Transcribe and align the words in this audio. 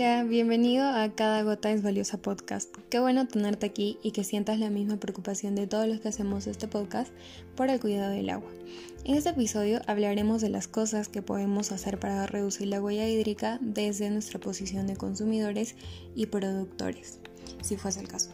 Hola, 0.00 0.22
bienvenido 0.22 0.86
a 0.86 1.12
Cada 1.12 1.42
Gota 1.42 1.72
es 1.72 1.82
Valiosa 1.82 2.18
Podcast. 2.18 2.72
Qué 2.88 3.00
bueno 3.00 3.26
tenerte 3.26 3.66
aquí 3.66 3.98
y 4.00 4.12
que 4.12 4.22
sientas 4.22 4.60
la 4.60 4.70
misma 4.70 4.98
preocupación 4.98 5.56
de 5.56 5.66
todos 5.66 5.88
los 5.88 5.98
que 5.98 6.06
hacemos 6.06 6.46
este 6.46 6.68
podcast 6.68 7.12
por 7.56 7.68
el 7.68 7.80
cuidado 7.80 8.12
del 8.12 8.30
agua. 8.30 8.48
En 9.02 9.16
este 9.16 9.30
episodio 9.30 9.80
hablaremos 9.88 10.40
de 10.40 10.50
las 10.50 10.68
cosas 10.68 11.08
que 11.08 11.20
podemos 11.20 11.72
hacer 11.72 11.98
para 11.98 12.28
reducir 12.28 12.68
la 12.68 12.80
huella 12.80 13.08
hídrica 13.08 13.58
desde 13.60 14.08
nuestra 14.08 14.38
posición 14.38 14.86
de 14.86 14.94
consumidores 14.94 15.74
y 16.14 16.26
productores, 16.26 17.18
si 17.60 17.76
fuese 17.76 17.98
el 17.98 18.06
caso. 18.06 18.30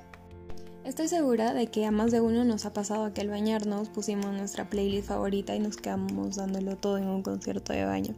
Estoy 0.85 1.09
segura 1.09 1.55
de 1.55 1.69
que 1.69 1.87
a 1.87 1.91
más 1.91 2.13
de 2.13 2.21
uno 2.21 2.45
nos 2.45 2.67
ha 2.67 2.75
pasado 2.75 3.15
que 3.15 3.23
al 3.23 3.31
bañarnos 3.31 3.89
pusimos 3.89 4.27
nuestra 4.27 4.69
playlist 4.69 5.09
favorita 5.09 5.55
y 5.55 5.59
nos 5.59 5.79
quedamos 5.79 6.37
dándolo 6.37 6.77
todo 6.77 6.99
en 6.99 7.09
un 7.09 7.23
concierto 7.23 7.73
de 7.73 7.87
baño. 7.87 8.15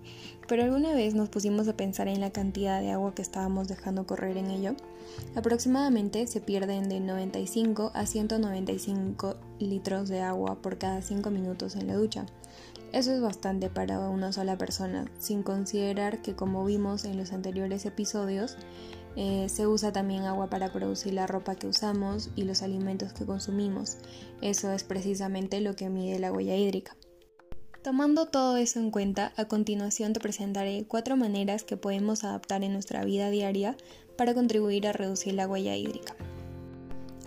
Pero 0.49 0.65
alguna 0.65 0.93
vez 0.93 1.15
nos 1.15 1.29
pusimos 1.29 1.69
a 1.69 1.77
pensar 1.77 2.09
en 2.09 2.21
la 2.21 2.33
cantidad 2.33 2.81
de 2.81 2.91
agua 2.91 3.15
que 3.15 3.23
estábamos 3.23 3.69
dejando 3.69 4.05
correr 4.05 4.37
en 4.37 4.51
ello. 4.51 4.75
Aproximadamente 5.37 6.27
se 6.27 6.41
pierden 6.41 6.89
de 6.89 6.99
95 6.99 7.93
a 7.95 8.05
195 8.05 9.37
litros 9.61 10.09
de 10.09 10.23
agua 10.23 10.57
por 10.61 10.77
cada 10.77 11.03
5 11.03 11.31
minutos 11.31 11.77
en 11.77 11.87
la 11.87 11.95
ducha. 11.95 12.27
Eso 12.93 13.13
es 13.13 13.21
bastante 13.21 13.71
para 13.71 14.01
una 14.09 14.33
sola 14.33 14.59
persona, 14.59 15.05
sin 15.21 15.45
considerar 15.45 16.21
que 16.21 16.35
como 16.35 16.65
vimos 16.65 17.05
en 17.05 17.17
los 17.17 17.33
anteriores 17.33 17.87
episodios, 17.87 18.57
eh, 19.17 19.49
se 19.49 19.67
usa 19.67 19.93
también 19.93 20.25
agua 20.25 20.49
para 20.49 20.73
producir 20.73 21.15
la 21.15 21.27
ropa 21.27 21.57
que 21.57 21.67
usamos 21.67 22.31
y 22.37 22.45
los 22.45 22.63
alimentos 22.63 23.13
que 23.13 23.25
consumimos. 23.25 23.97
Eso 24.43 24.71
es 24.71 24.85
precisamente 24.85 25.61
lo 25.61 25.75
que 25.75 25.89
mide 25.89 26.19
la 26.19 26.33
huella 26.33 26.55
hídrica. 26.55 26.97
Tomando 27.83 28.27
todo 28.27 28.57
eso 28.57 28.81
en 28.81 28.91
cuenta, 28.91 29.33
a 29.37 29.47
continuación 29.47 30.13
te 30.13 30.21
presentaré 30.21 30.85
cuatro 30.87 31.17
maneras 31.17 31.65
que 31.65 31.77
podemos 31.77 32.25
adaptar 32.25 32.65
en 32.65 32.73
nuestra 32.73 33.05
vida 33.05 33.31
diaria 33.31 33.77
para 34.17 34.35
contribuir 34.35 34.87
a 34.87 34.93
reducir 34.93 35.35
la 35.35 35.47
huella 35.47 35.77
hídrica. 35.77 36.15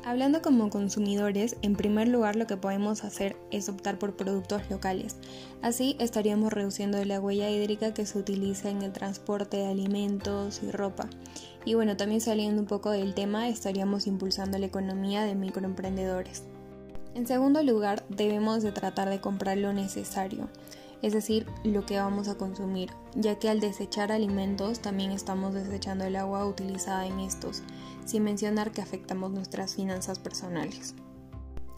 Hablando 0.03 0.41
como 0.41 0.69
consumidores, 0.69 1.55
en 1.61 1.75
primer 1.75 2.07
lugar 2.07 2.35
lo 2.35 2.47
que 2.47 2.57
podemos 2.57 3.03
hacer 3.03 3.35
es 3.51 3.69
optar 3.69 3.99
por 3.99 4.15
productos 4.15 4.61
locales. 4.69 5.17
Así 5.61 5.95
estaríamos 5.99 6.51
reduciendo 6.53 7.03
la 7.05 7.19
huella 7.19 7.49
hídrica 7.49 7.93
que 7.93 8.05
se 8.05 8.17
utiliza 8.17 8.69
en 8.69 8.81
el 8.81 8.91
transporte 8.91 9.57
de 9.57 9.67
alimentos 9.67 10.61
y 10.63 10.71
ropa. 10.71 11.09
Y 11.69 11.75
bueno, 11.75 11.95
también 11.95 12.19
saliendo 12.19 12.63
un 12.63 12.67
poco 12.67 12.89
del 12.89 13.13
tema, 13.13 13.47
estaríamos 13.47 14.07
impulsando 14.07 14.57
la 14.57 14.65
economía 14.65 15.23
de 15.23 15.35
microemprendedores. 15.35 16.41
En 17.13 17.27
segundo 17.27 17.61
lugar, 17.61 18.03
debemos 18.09 18.63
de 18.63 18.71
tratar 18.71 19.07
de 19.07 19.21
comprar 19.21 19.55
lo 19.59 19.71
necesario, 19.71 20.49
es 21.03 21.13
decir, 21.13 21.45
lo 21.63 21.85
que 21.85 21.99
vamos 21.99 22.27
a 22.27 22.39
consumir, 22.39 22.89
ya 23.13 23.37
que 23.37 23.49
al 23.49 23.59
desechar 23.59 24.11
alimentos 24.11 24.79
también 24.79 25.11
estamos 25.11 25.53
desechando 25.53 26.05
el 26.05 26.15
agua 26.15 26.43
utilizada 26.47 27.05
en 27.05 27.19
estos 27.19 27.61
sin 28.03 28.23
mencionar 28.23 28.71
que 28.71 28.81
afectamos 28.81 29.29
nuestras 29.29 29.75
finanzas 29.75 30.17
personales. 30.17 30.95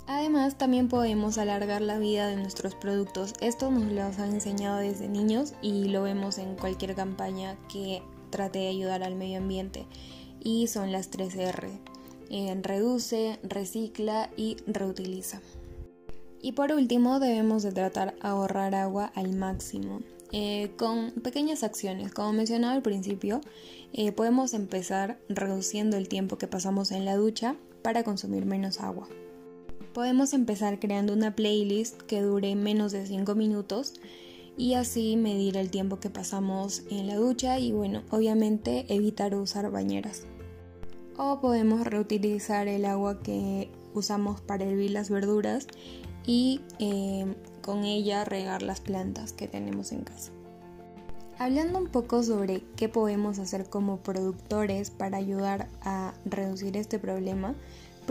Además, 0.08 0.58
también 0.58 0.88
podemos 0.88 1.38
alargar 1.38 1.81
la 1.81 2.00
vida 2.00 2.28
de 2.28 2.38
nuestros 2.38 2.75
productos. 2.75 3.34
Esto 3.42 3.69
nos 3.69 3.92
lo 3.92 4.03
han 4.03 4.34
enseñado 4.34 4.78
desde 4.78 5.09
niños 5.09 5.53
y 5.62 5.89
lo 5.89 6.03
vemos 6.03 6.38
en 6.38 6.56
cualquier 6.56 6.95
campaña 6.95 7.58
que 7.67 8.02
trate 8.32 8.60
de 8.60 8.70
ayudar 8.70 9.04
al 9.04 9.16
medio 9.16 9.38
ambiente. 9.38 9.86
Y 10.40 10.68
son 10.68 10.92
las 10.92 11.10
3 11.10 11.36
R. 11.36 11.70
reduce, 12.64 13.38
recicla 13.44 14.32
y 14.36 14.58
reutiliza. 14.66 15.42
Y 16.42 16.54
por 16.54 16.72
último, 16.72 17.20
debemos 17.20 17.62
de 17.62 17.72
tratar 17.72 18.16
de 18.16 18.20
ahorrar 18.22 18.74
agua 18.74 19.12
al 19.14 19.34
máximo. 19.34 20.02
Eh, 20.34 20.72
con 20.78 21.12
pequeñas 21.12 21.62
acciones. 21.62 22.14
Como 22.14 22.32
mencionaba 22.32 22.74
al 22.74 22.82
principio, 22.82 23.42
eh, 23.92 24.14
podemos 24.14 24.54
empezar 24.54 25.20
reduciendo 25.28 25.98
el 25.98 26.08
tiempo 26.08 26.38
que 26.38 26.48
pasamos 26.48 26.92
en 26.92 27.04
la 27.04 27.18
ducha 27.18 27.58
para 27.81 28.03
consumir 28.03 28.46
menos 28.46 28.80
agua. 28.80 29.09
Podemos 29.94 30.31
empezar 30.34 30.80
creando 30.80 31.12
una 31.12 31.36
playlist 31.36 32.02
que 32.03 32.22
dure 32.22 32.56
menos 32.56 32.94
de 32.94 33.06
5 33.06 33.36
minutos 33.36 33.96
y 34.57 34.73
así 34.75 35.17
medir 35.17 35.57
el 35.57 35.72
tiempo 35.72 36.00
que 36.00 36.09
pasamos 36.09 36.84
en 36.89 37.07
la 37.07 37.16
ducha 37.16 37.59
y 37.59 37.72
bueno, 37.72 38.03
obviamente 38.12 38.85
evitar 38.94 39.35
usar 39.35 39.72
bañeras. 39.72 40.23
O 41.17 41.39
podemos 41.39 41.85
reutilizar 41.85 42.67
el 42.67 42.85
agua 42.85 43.22
que 43.22 43.69
usamos 43.94 44.41
para 44.41 44.66
hervir 44.66 44.91
las 44.91 45.09
verduras 45.09 45.67
y 46.25 46.61
eh, 46.79 47.35
con 47.61 47.84
ella 47.84 48.25
regar 48.25 48.61
las 48.61 48.81
plantas 48.81 49.34
que 49.34 49.47
tenemos 49.47 49.91
en 49.91 50.03
casa. 50.03 50.31
Hablando 51.38 51.79
un 51.79 51.88
poco 51.88 52.22
sobre 52.22 52.63
qué 52.75 52.88
podemos 52.88 53.40
hacer 53.40 53.67
como 53.67 53.97
productores 53.97 54.91
para 54.91 55.17
ayudar 55.17 55.69
a 55.81 56.13
reducir 56.23 56.78
este 56.78 57.00
problema, 57.00 57.56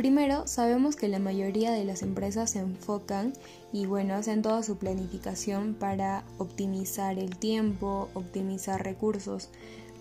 primero 0.00 0.46
sabemos 0.46 0.96
que 0.96 1.08
la 1.08 1.18
mayoría 1.18 1.72
de 1.72 1.84
las 1.84 2.00
empresas 2.00 2.52
se 2.52 2.60
enfocan 2.60 3.34
y 3.70 3.84
bueno, 3.84 4.14
hacen 4.14 4.40
toda 4.40 4.62
su 4.62 4.78
planificación 4.78 5.74
para 5.74 6.24
optimizar 6.38 7.18
el 7.18 7.36
tiempo, 7.36 8.08
optimizar 8.14 8.82
recursos, 8.82 9.50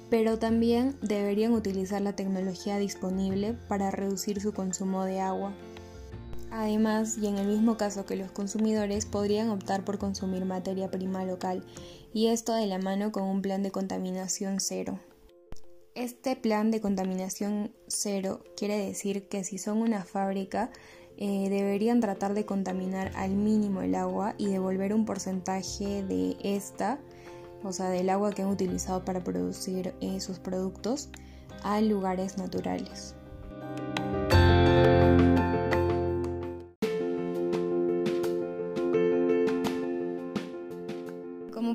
pero 0.09 0.39
también 0.39 0.95
deberían 1.01 1.51
utilizar 1.51 2.01
la 2.01 2.15
tecnología 2.15 2.77
disponible 2.77 3.57
para 3.67 3.91
reducir 3.91 4.39
su 4.39 4.53
consumo 4.53 5.03
de 5.03 5.19
agua. 5.19 5.51
Además, 6.49 7.17
y 7.17 7.27
en 7.27 7.37
el 7.37 7.47
mismo 7.47 7.75
caso 7.75 8.05
que 8.05 8.15
los 8.15 8.31
consumidores, 8.31 9.05
podrían 9.05 9.49
optar 9.49 9.83
por 9.83 9.97
consumir 9.97 10.45
materia 10.45 10.89
prima 10.89 11.25
local, 11.25 11.65
y 12.13 12.27
esto 12.27 12.53
de 12.53 12.67
la 12.67 12.79
mano 12.79 13.11
con 13.11 13.23
un 13.23 13.41
plan 13.41 13.63
de 13.63 13.71
contaminación 13.71 14.61
cero. 14.61 14.97
Este 15.99 16.37
plan 16.37 16.71
de 16.71 16.79
contaminación 16.79 17.73
cero 17.87 18.41
quiere 18.55 18.77
decir 18.77 19.27
que 19.27 19.43
si 19.43 19.57
son 19.57 19.79
una 19.79 20.05
fábrica, 20.05 20.71
eh, 21.17 21.49
deberían 21.49 21.99
tratar 21.99 22.35
de 22.35 22.45
contaminar 22.45 23.11
al 23.15 23.31
mínimo 23.31 23.81
el 23.81 23.95
agua 23.95 24.33
y 24.37 24.45
devolver 24.45 24.93
un 24.93 25.03
porcentaje 25.03 26.05
de 26.05 26.37
esta, 26.41 26.99
o 27.65 27.73
sea, 27.73 27.89
del 27.89 28.09
agua 28.09 28.31
que 28.31 28.43
han 28.43 28.47
utilizado 28.47 29.03
para 29.03 29.25
producir 29.25 29.93
eh, 29.99 30.21
sus 30.21 30.39
productos, 30.39 31.09
a 31.63 31.81
lugares 31.81 32.37
naturales. 32.37 33.13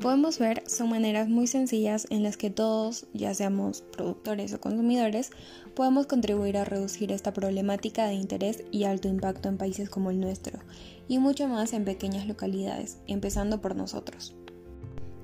Podemos 0.04 0.38
ver, 0.38 0.62
son 0.66 0.90
maneras 0.90 1.30
muy 1.30 1.46
sencillas 1.46 2.06
en 2.10 2.22
las 2.22 2.36
que 2.36 2.50
todos, 2.50 3.06
ya 3.14 3.32
seamos 3.32 3.80
productores 3.80 4.52
o 4.52 4.60
consumidores, 4.60 5.30
podemos 5.74 6.06
contribuir 6.06 6.58
a 6.58 6.66
reducir 6.66 7.10
esta 7.10 7.32
problemática 7.32 8.06
de 8.06 8.12
interés 8.12 8.64
y 8.70 8.84
alto 8.84 9.08
impacto 9.08 9.48
en 9.48 9.56
países 9.56 9.88
como 9.88 10.10
el 10.10 10.20
nuestro, 10.20 10.58
y 11.08 11.20
mucho 11.20 11.48
más 11.48 11.72
en 11.72 11.86
pequeñas 11.86 12.26
localidades, 12.26 12.98
empezando 13.06 13.62
por 13.62 13.76
nosotros. 13.76 14.34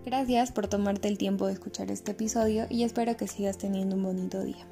Gracias 0.07 0.51
por 0.51 0.67
tomarte 0.67 1.09
el 1.09 1.19
tiempo 1.19 1.47
de 1.47 1.53
escuchar 1.53 1.91
este 1.91 2.13
episodio 2.13 2.65
y 2.71 2.85
espero 2.85 3.19
que 3.19 3.29
sigas 3.29 3.59
teniendo 3.59 3.97
un 3.97 4.05
bonito 4.05 4.43
día. 4.43 4.67